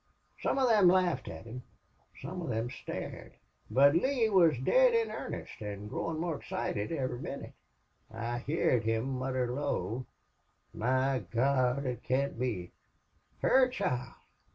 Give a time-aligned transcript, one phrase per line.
[0.41, 1.61] "Some of thim laughed at him
[2.23, 3.33] some of thim stared.
[3.69, 7.53] But Lee wuz dead in earnest an' growin' more excited ivery min nit.
[8.09, 10.07] I heerd him mutter low:
[10.73, 11.85] 'My Gawd!
[11.85, 12.71] it can't be!
[13.43, 14.15] Her child!...